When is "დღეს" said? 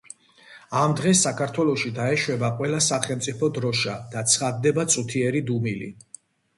1.01-1.21